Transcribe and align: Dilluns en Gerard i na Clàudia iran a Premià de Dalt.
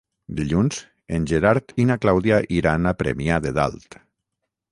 Dilluns 0.37 0.77
en 1.17 1.27
Gerard 1.31 1.75
i 1.83 1.85
na 1.91 1.99
Clàudia 2.05 2.41
iran 2.61 2.87
a 2.87 2.93
Premià 3.03 3.39
de 3.47 3.53
Dalt. 3.59 4.01